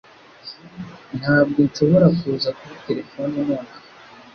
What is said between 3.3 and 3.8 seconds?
nonaha